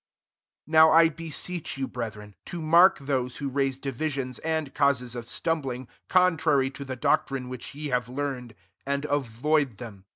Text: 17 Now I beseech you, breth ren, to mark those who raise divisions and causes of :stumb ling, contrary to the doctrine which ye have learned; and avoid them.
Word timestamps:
17 0.65 0.71
Now 0.71 0.89
I 0.91 1.09
beseech 1.09 1.77
you, 1.77 1.87
breth 1.87 2.15
ren, 2.15 2.33
to 2.47 2.59
mark 2.59 2.97
those 2.97 3.37
who 3.37 3.49
raise 3.49 3.77
divisions 3.77 4.39
and 4.39 4.73
causes 4.73 5.15
of 5.15 5.27
:stumb 5.29 5.61
ling, 5.63 5.87
contrary 6.09 6.71
to 6.71 6.83
the 6.83 6.95
doctrine 6.95 7.49
which 7.49 7.75
ye 7.75 7.89
have 7.89 8.09
learned; 8.09 8.55
and 8.83 9.05
avoid 9.05 9.77
them. 9.77 10.05